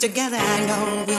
[0.00, 1.17] oh.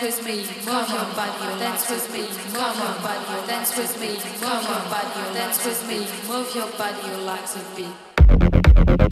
[0.00, 4.62] With me, move your body, dance with me, move your body, dance with me, move
[4.62, 9.11] your body, dance with me, move your body, your legs a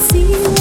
[0.00, 0.59] see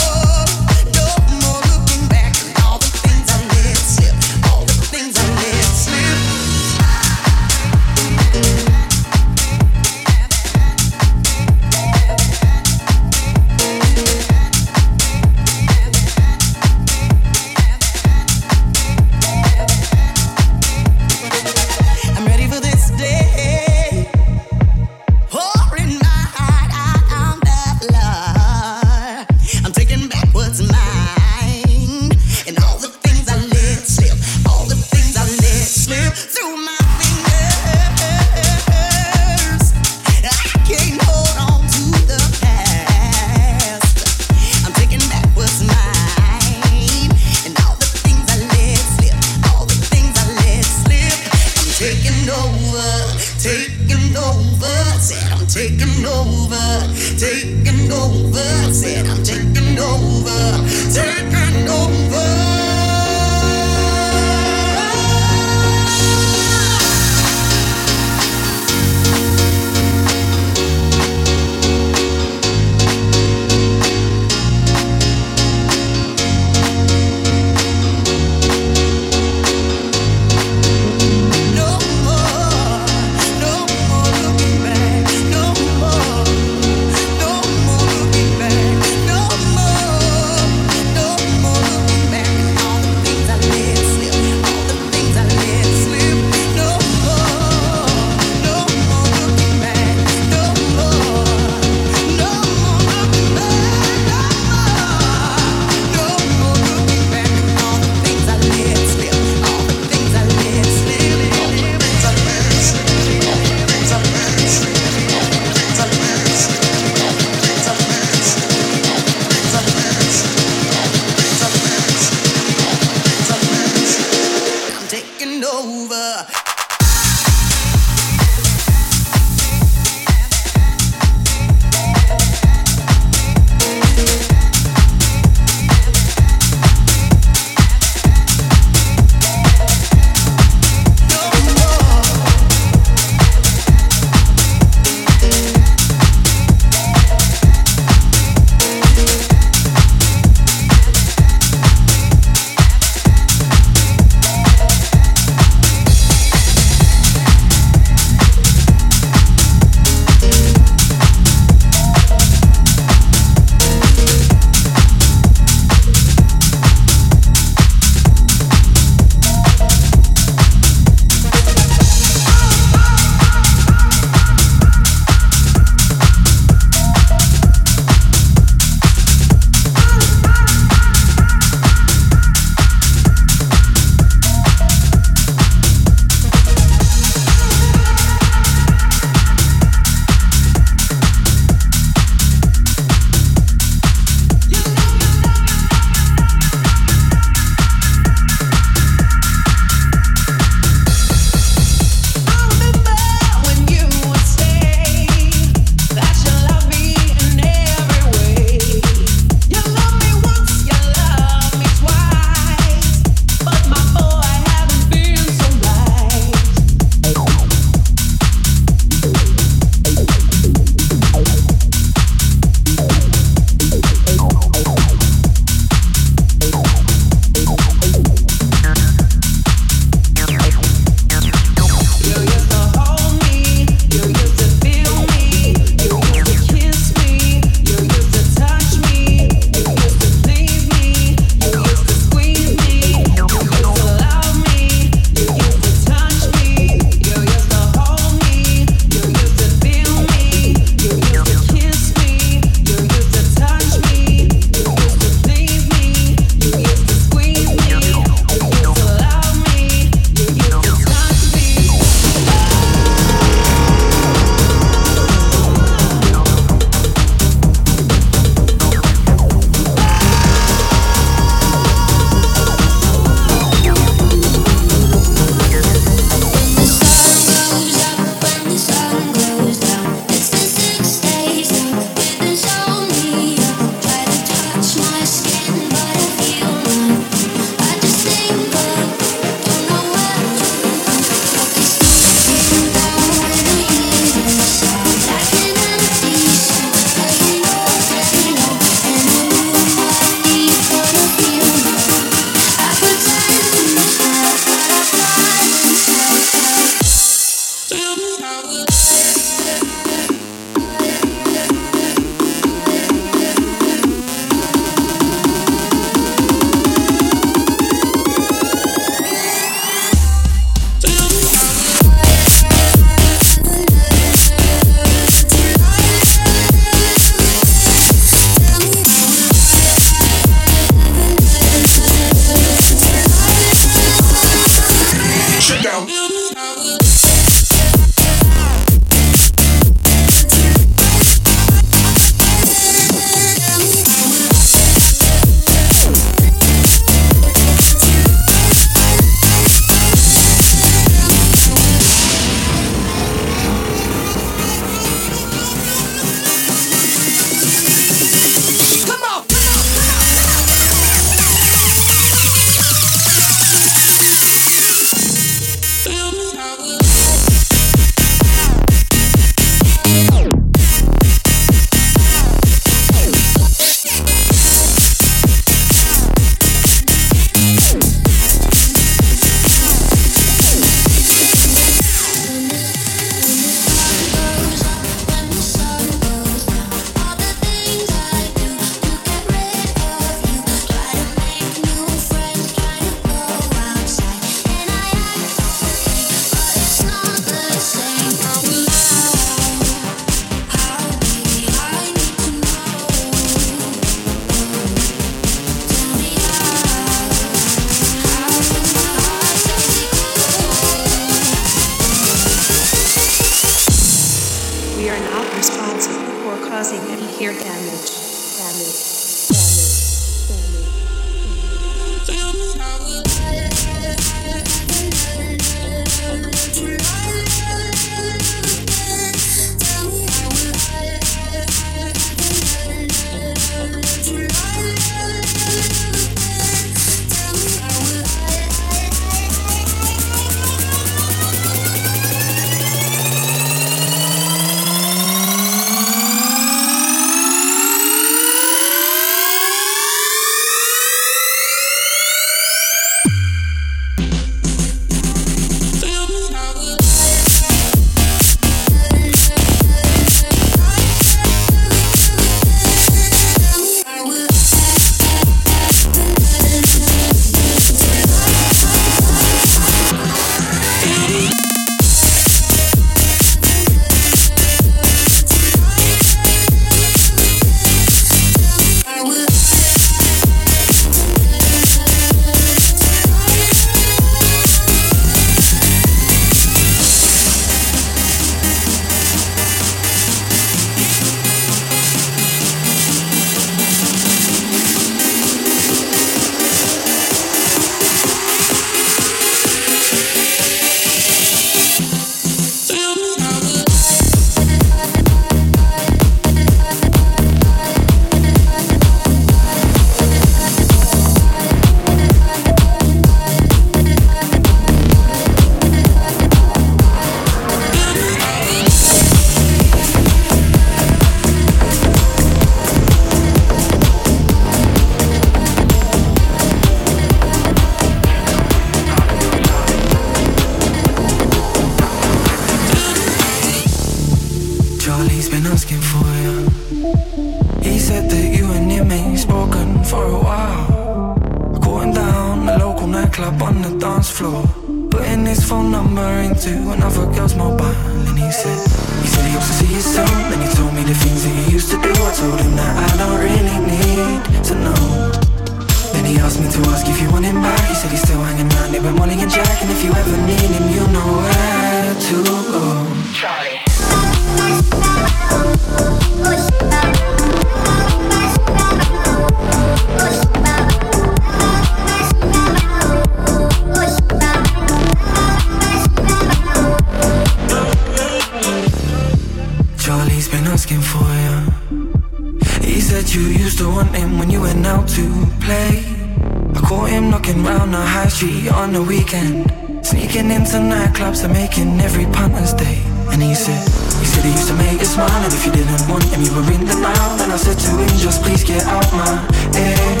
[588.24, 589.44] on the weekend.
[589.84, 592.80] Sneaking into nightclubs and making every punter's day.
[593.12, 593.60] And he said,
[594.00, 596.32] he said he used to make you smile And if you didn't want him, you
[596.32, 599.20] were in denial And I said to him, just please get out my
[599.52, 600.00] head.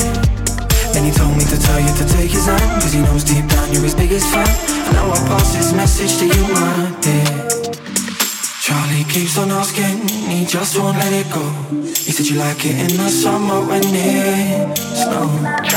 [0.96, 3.44] And he told me to tell you to take his hand Cause he knows deep
[3.52, 4.48] down you're his biggest fan.
[4.88, 7.36] And now I pass this message to you, my dear.
[8.64, 11.44] Charlie keeps on asking, he just won't let it go.
[11.84, 15.75] He said you like it in the summer when it's snow.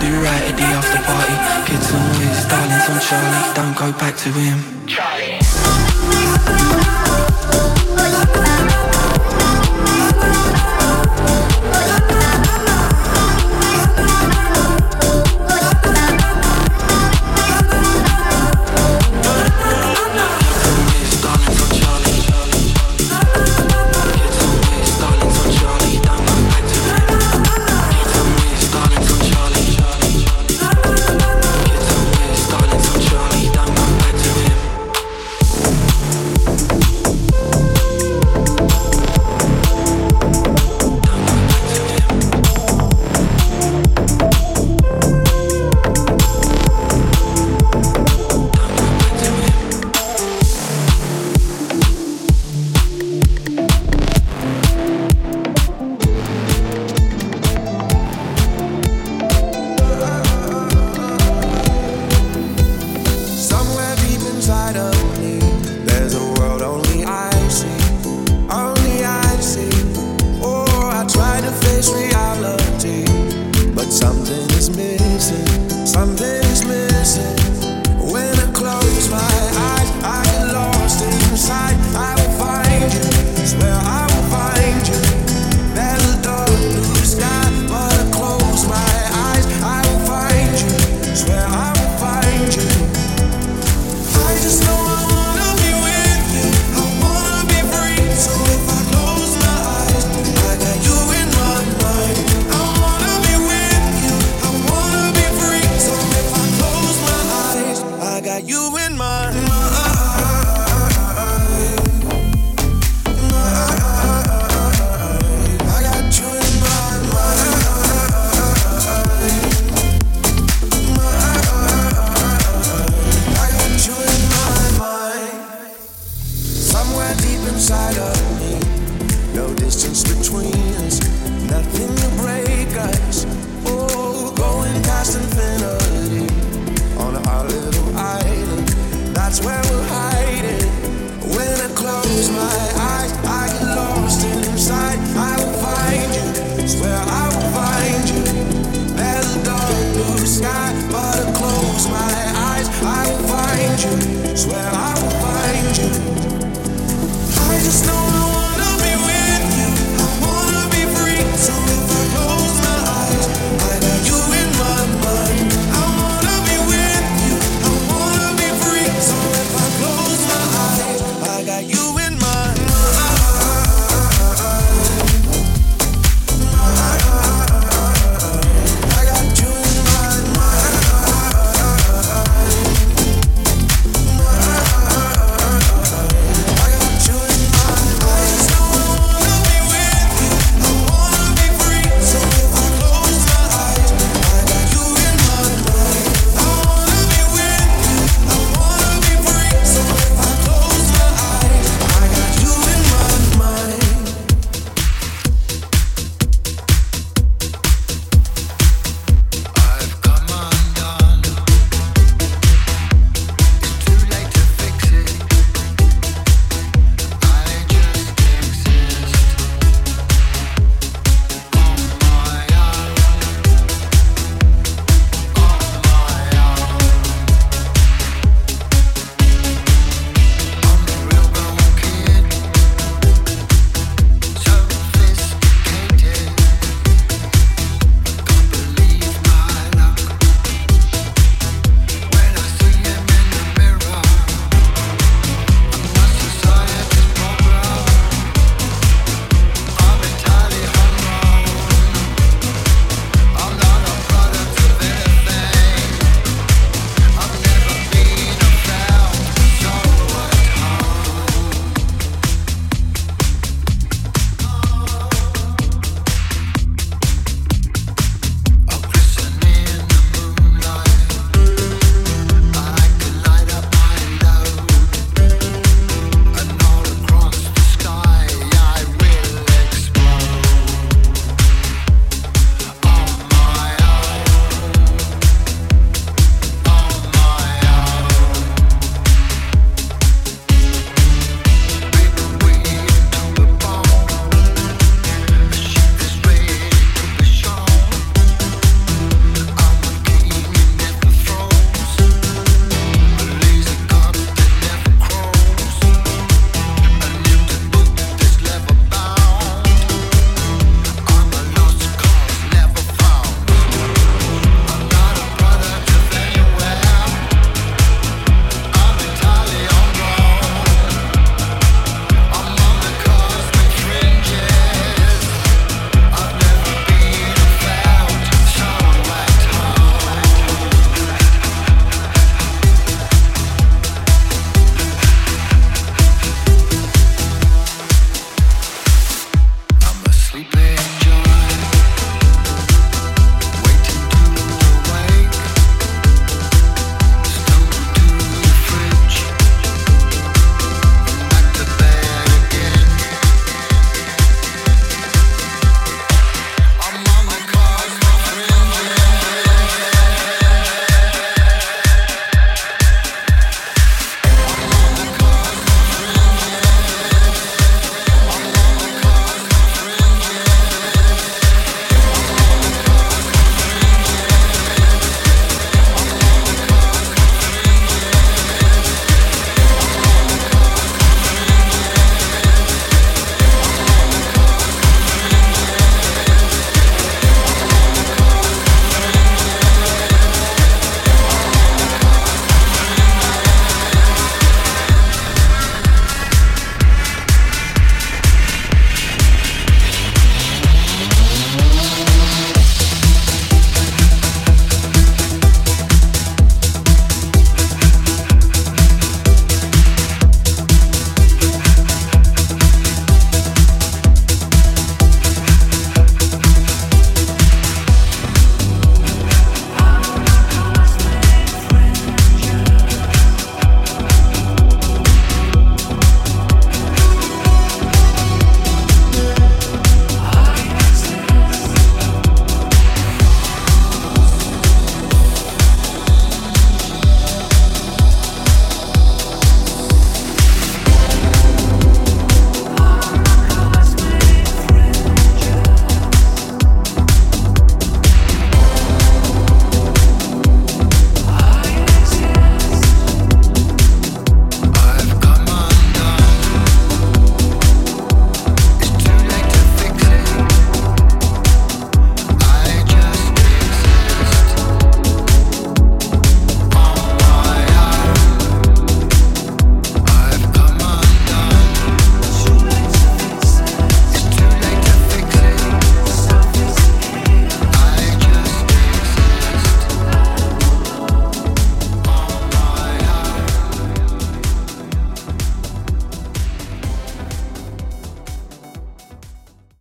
[0.00, 1.36] Do right at the after party.
[1.68, 3.54] Kids on his darlings on Charlie.
[3.54, 4.86] Don't go back to him.
[4.86, 5.38] Charlie.